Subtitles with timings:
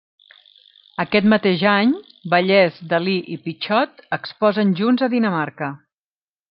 [1.03, 1.91] Aquest mateix any,
[2.33, 5.75] Vallès, Dalí i Pitxot exposen junts a Dinamarca.